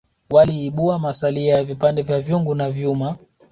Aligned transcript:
waliibua 0.29 0.99
masalia 0.99 1.55
ya 1.55 1.63
vipande 1.63 2.01
vya 2.01 2.21
vyungu 2.21 2.55
na 2.55 2.71
vyuma 2.71 3.15